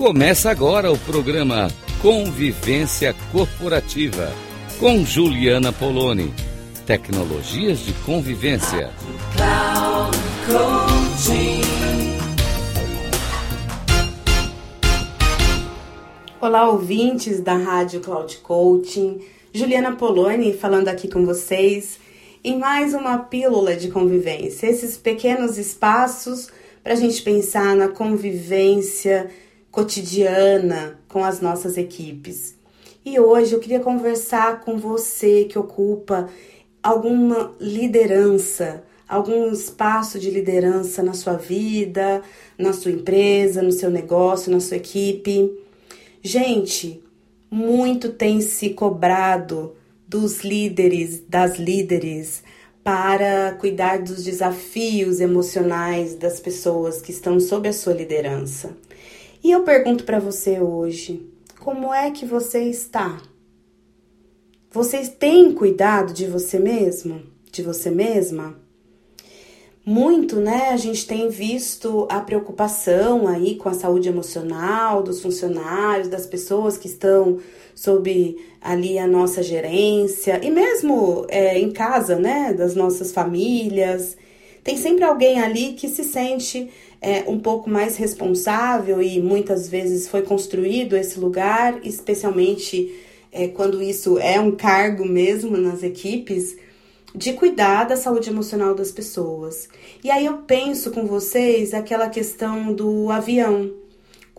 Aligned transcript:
Começa 0.00 0.50
agora 0.50 0.90
o 0.90 0.98
programa 0.98 1.68
Convivência 2.00 3.14
Corporativa 3.30 4.32
com 4.78 5.04
Juliana 5.04 5.74
Poloni. 5.74 6.32
Tecnologias 6.86 7.80
de 7.80 7.92
convivência. 8.06 8.90
Olá, 16.40 16.70
ouvintes 16.70 17.42
da 17.42 17.56
Rádio 17.58 18.00
Cloud 18.00 18.38
Coaching. 18.38 19.20
Juliana 19.52 19.96
Poloni 19.96 20.54
falando 20.54 20.88
aqui 20.88 21.08
com 21.08 21.26
vocês 21.26 22.00
em 22.42 22.58
mais 22.58 22.94
uma 22.94 23.18
pílula 23.18 23.76
de 23.76 23.90
convivência. 23.90 24.66
Esses 24.66 24.96
pequenos 24.96 25.58
espaços 25.58 26.48
para 26.82 26.94
a 26.94 26.96
gente 26.96 27.20
pensar 27.20 27.76
na 27.76 27.88
convivência 27.88 29.30
cotidiana 29.70 30.98
com 31.08 31.24
as 31.24 31.40
nossas 31.40 31.76
equipes. 31.76 32.54
E 33.04 33.18
hoje 33.18 33.54
eu 33.54 33.60
queria 33.60 33.80
conversar 33.80 34.60
com 34.60 34.76
você 34.76 35.44
que 35.44 35.58
ocupa 35.58 36.28
alguma 36.82 37.52
liderança, 37.60 38.82
algum 39.08 39.50
espaço 39.52 40.18
de 40.18 40.30
liderança 40.30 41.02
na 41.02 41.14
sua 41.14 41.34
vida, 41.34 42.22
na 42.58 42.72
sua 42.72 42.90
empresa, 42.90 43.62
no 43.62 43.72
seu 43.72 43.90
negócio, 43.90 44.52
na 44.52 44.60
sua 44.60 44.76
equipe. 44.76 45.50
Gente, 46.22 47.02
muito 47.50 48.10
tem 48.10 48.40
se 48.40 48.70
cobrado 48.70 49.74
dos 50.06 50.42
líderes, 50.42 51.22
das 51.28 51.58
líderes, 51.58 52.42
para 52.82 53.54
cuidar 53.60 54.00
dos 54.00 54.24
desafios 54.24 55.20
emocionais 55.20 56.14
das 56.14 56.40
pessoas 56.40 57.00
que 57.00 57.12
estão 57.12 57.38
sob 57.38 57.68
a 57.68 57.72
sua 57.72 57.92
liderança. 57.92 58.76
E 59.42 59.50
eu 59.50 59.62
pergunto 59.62 60.04
para 60.04 60.18
você 60.18 60.60
hoje, 60.60 61.26
como 61.58 61.94
é 61.94 62.10
que 62.10 62.26
você 62.26 62.64
está? 62.64 63.22
Vocês 64.70 65.08
têm 65.08 65.52
cuidado 65.52 66.12
de 66.12 66.26
você 66.26 66.58
mesmo? 66.58 67.22
De 67.50 67.62
você 67.62 67.90
mesma? 67.90 68.60
Muito, 69.84 70.36
né? 70.36 70.68
A 70.68 70.76
gente 70.76 71.06
tem 71.06 71.30
visto 71.30 72.06
a 72.10 72.20
preocupação 72.20 73.26
aí 73.26 73.56
com 73.56 73.70
a 73.70 73.74
saúde 73.74 74.10
emocional 74.10 75.02
dos 75.02 75.22
funcionários, 75.22 76.08
das 76.08 76.26
pessoas 76.26 76.76
que 76.76 76.86
estão 76.86 77.38
sob 77.74 78.36
ali 78.60 78.98
a 78.98 79.06
nossa 79.06 79.42
gerência 79.42 80.38
e 80.44 80.50
mesmo 80.50 81.24
é, 81.30 81.58
em 81.58 81.72
casa, 81.72 82.16
né? 82.16 82.52
Das 82.52 82.74
nossas 82.74 83.10
famílias. 83.10 84.18
Tem 84.62 84.76
sempre 84.76 85.04
alguém 85.04 85.40
ali 85.40 85.72
que 85.72 85.88
se 85.88 86.04
sente 86.04 86.70
é, 87.00 87.24
um 87.26 87.38
pouco 87.38 87.70
mais 87.70 87.96
responsável 87.96 89.00
e 89.00 89.20
muitas 89.20 89.68
vezes 89.68 90.08
foi 90.08 90.22
construído 90.22 90.96
esse 90.96 91.18
lugar, 91.18 91.80
especialmente 91.82 92.94
é, 93.32 93.48
quando 93.48 93.82
isso 93.82 94.18
é 94.18 94.38
um 94.38 94.52
cargo 94.52 95.06
mesmo 95.06 95.56
nas 95.56 95.82
equipes, 95.82 96.56
de 97.14 97.32
cuidar 97.32 97.84
da 97.84 97.96
saúde 97.96 98.28
emocional 98.28 98.74
das 98.74 98.92
pessoas. 98.92 99.68
E 100.04 100.10
aí 100.10 100.26
eu 100.26 100.38
penso 100.38 100.90
com 100.90 101.06
vocês 101.06 101.74
aquela 101.74 102.08
questão 102.08 102.72
do 102.72 103.10
avião. 103.10 103.72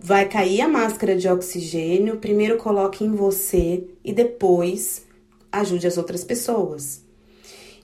Vai 0.00 0.28
cair 0.28 0.60
a 0.60 0.68
máscara 0.68 1.16
de 1.16 1.28
oxigênio, 1.28 2.18
primeiro 2.18 2.56
coloque 2.56 3.04
em 3.04 3.12
você 3.12 3.84
e 4.04 4.12
depois 4.12 5.06
ajude 5.50 5.86
as 5.86 5.96
outras 5.96 6.22
pessoas. 6.24 7.02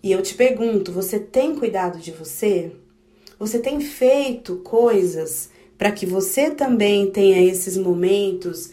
E 0.03 0.13
eu 0.13 0.21
te 0.23 0.35
pergunto, 0.35 0.93
você 0.93 1.19
tem 1.19 1.55
cuidado 1.55 1.99
de 1.99 2.13
você? 2.13 2.73
Você 3.39 3.59
tem 3.59 3.81
feito 3.81 4.57
coisas 4.57 5.51
para 5.77 5.91
que 5.91 6.07
você 6.07 6.51
também 6.51 7.11
tenha 7.11 7.43
esses 7.43 7.77
momentos 7.77 8.71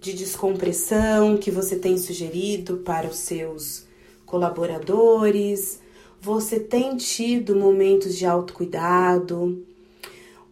de 0.00 0.12
descompressão 0.12 1.38
que 1.38 1.50
você 1.50 1.76
tem 1.76 1.96
sugerido 1.96 2.78
para 2.78 3.08
os 3.08 3.16
seus 3.16 3.86
colaboradores? 4.26 5.80
Você 6.20 6.60
tem 6.60 6.96
tido 6.96 7.56
momentos 7.56 8.16
de 8.16 8.26
autocuidado? 8.26 9.64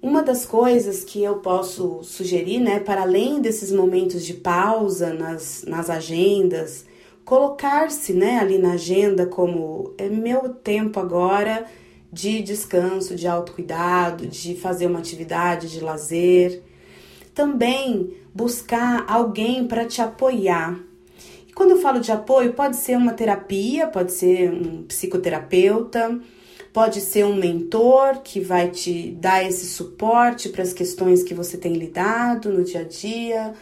Uma 0.00 0.22
das 0.22 0.46
coisas 0.46 1.04
que 1.04 1.22
eu 1.22 1.36
posso 1.36 2.02
sugerir, 2.02 2.60
né, 2.60 2.80
para 2.80 3.02
além 3.02 3.42
desses 3.42 3.70
momentos 3.70 4.24
de 4.24 4.32
pausa 4.32 5.12
nas, 5.12 5.64
nas 5.66 5.90
agendas, 5.90 6.86
colocar-se, 7.26 8.14
né, 8.14 8.38
ali 8.38 8.56
na 8.56 8.72
agenda 8.72 9.26
como 9.26 9.92
é 9.98 10.08
meu 10.08 10.48
tempo 10.54 10.98
agora 10.98 11.66
de 12.12 12.42
descanso, 12.42 13.14
de 13.14 13.26
autocuidado, 13.26 14.26
de 14.26 14.54
fazer 14.56 14.86
uma 14.86 14.98
atividade 14.98 15.70
de 15.70 15.80
lazer. 15.80 16.62
Também 17.34 18.16
buscar 18.34 19.04
alguém 19.08 19.66
para 19.66 19.84
te 19.84 20.02
apoiar. 20.02 20.78
E 21.48 21.52
quando 21.52 21.72
eu 21.72 21.80
falo 21.80 22.00
de 22.00 22.10
apoio, 22.10 22.52
pode 22.52 22.76
ser 22.76 22.96
uma 22.96 23.12
terapia, 23.12 23.86
pode 23.86 24.12
ser 24.12 24.52
um 24.52 24.82
psicoterapeuta, 24.84 26.20
pode 26.72 27.00
ser 27.00 27.24
um 27.24 27.34
mentor 27.34 28.20
que 28.22 28.40
vai 28.40 28.70
te 28.70 29.12
dar 29.12 29.44
esse 29.44 29.66
suporte 29.66 30.48
para 30.48 30.62
as 30.62 30.72
questões 30.72 31.22
que 31.22 31.34
você 31.34 31.56
tem 31.56 31.74
lidado 31.74 32.52
no 32.52 32.64
dia 32.64 32.80
a 32.80 32.84
dia. 32.84 33.54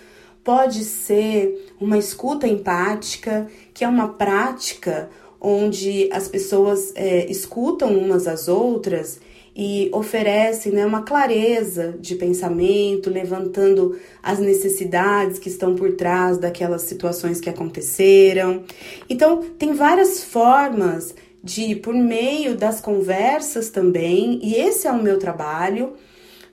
Pode 0.43 0.85
ser 0.85 1.75
uma 1.79 1.99
escuta 1.99 2.47
empática, 2.47 3.49
que 3.75 3.85
é 3.85 3.89
uma 3.89 4.09
prática 4.09 5.11
onde 5.41 6.09
as 6.13 6.29
pessoas 6.29 6.93
é, 6.95 7.31
escutam 7.31 7.97
umas 7.97 8.27
às 8.27 8.49
outras 8.49 9.21
e 9.61 9.91
oferecem 9.93 10.71
né, 10.71 10.87
uma 10.87 11.03
clareza 11.03 11.97
de 11.99 12.15
pensamento, 12.15 13.11
levantando 13.11 13.99
as 14.23 14.39
necessidades 14.39 15.39
que 15.39 15.49
estão 15.49 15.75
por 15.75 15.93
trás 15.93 16.39
daquelas 16.39 16.83
situações 16.83 17.41
que 17.41 17.51
aconteceram. 17.51 18.63
Então, 19.11 19.43
tem 19.59 19.73
várias 19.73 20.23
formas 20.23 21.13
de, 21.43 21.75
por 21.75 21.93
meio 21.93 22.57
das 22.57 22.81
conversas 22.81 23.69
também, 23.69 24.39
e 24.45 24.55
esse 24.55 24.87
é 24.87 24.93
o 24.93 25.03
meu 25.03 25.19
trabalho, 25.19 25.95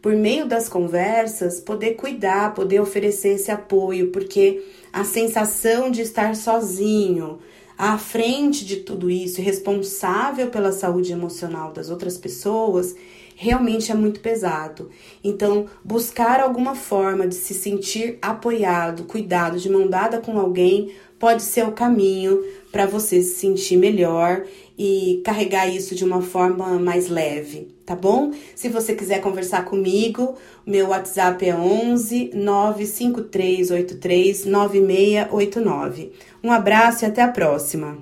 por 0.01 0.15
meio 0.15 0.47
das 0.47 0.67
conversas, 0.67 1.59
poder 1.59 1.95
cuidar, 1.95 2.53
poder 2.55 2.79
oferecer 2.79 3.35
esse 3.35 3.51
apoio, 3.51 4.11
porque 4.11 4.63
a 4.91 5.03
sensação 5.03 5.91
de 5.91 6.01
estar 6.01 6.35
sozinho, 6.35 7.39
à 7.77 7.97
frente 7.97 8.65
de 8.65 8.77
tudo 8.77 9.09
isso, 9.09 9.41
responsável 9.41 10.49
pela 10.49 10.71
saúde 10.71 11.11
emocional 11.11 11.71
das 11.71 11.89
outras 11.89 12.17
pessoas, 12.17 12.95
realmente 13.35 13.91
é 13.91 13.95
muito 13.95 14.21
pesado. 14.21 14.89
Então, 15.23 15.65
buscar 15.83 16.39
alguma 16.39 16.73
forma 16.73 17.27
de 17.27 17.35
se 17.35 17.53
sentir 17.53 18.17
apoiado, 18.21 19.03
cuidado, 19.03 19.59
de 19.59 19.69
mão 19.69 19.87
dada 19.87 20.19
com 20.19 20.39
alguém, 20.39 20.93
pode 21.19 21.43
ser 21.43 21.67
o 21.67 21.73
caminho 21.73 22.41
para 22.71 22.85
você 22.85 23.21
se 23.21 23.35
sentir 23.35 23.77
melhor 23.77 24.45
e 24.77 25.21
carregar 25.23 25.67
isso 25.67 25.95
de 25.95 26.03
uma 26.03 26.21
forma 26.21 26.77
mais 26.79 27.07
leve, 27.07 27.73
tá 27.85 27.95
bom? 27.95 28.31
Se 28.55 28.67
você 28.69 28.93
quiser 28.93 29.21
conversar 29.21 29.63
comigo, 29.65 30.35
meu 30.65 30.89
WhatsApp 30.89 31.47
é 31.47 31.55
11 31.55 32.31
95383 32.33 34.45
9689. 34.45 36.11
Um 36.43 36.51
abraço 36.51 37.05
e 37.05 37.07
até 37.07 37.21
a 37.21 37.29
próxima. 37.29 37.97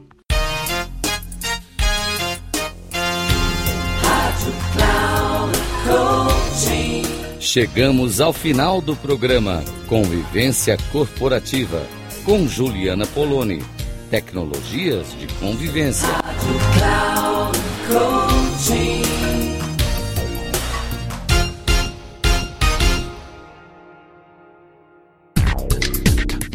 Chegamos 7.40 8.20
ao 8.20 8.34
final 8.34 8.82
do 8.82 8.96
programa 8.96 9.64
Convivência 9.88 10.76
Corporativa 10.92 11.86
com 12.26 12.48
Juliana 12.48 13.06
Poloni. 13.06 13.62
Tecnologias 14.10 15.08
de 15.20 15.28
convivência. 15.36 16.23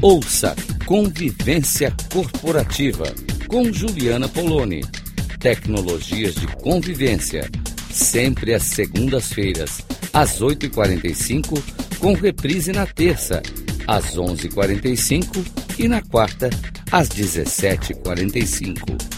Ouça 0.01 0.55
Convivência 0.87 1.93
Corporativa 2.11 3.05
com 3.49 3.71
Juliana 3.73 4.29
Poloni. 4.29 4.85
Tecnologias 5.41 6.35
de 6.35 6.47
convivência. 6.47 7.51
Sempre 7.91 8.55
às 8.55 8.63
segundas-feiras, 8.63 9.81
às 10.13 10.41
8h45, 10.41 11.61
com 11.99 12.15
reprise 12.15 12.73
na 12.73 12.87
terça, 12.87 13.43
às 13.87 14.17
11h45 14.17 15.45
e 15.79 15.89
na 15.89 16.01
quarta, 16.01 16.49
às 16.93 17.09
17h45. 17.09 19.18